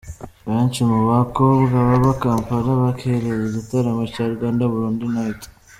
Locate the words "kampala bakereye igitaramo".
2.21-4.03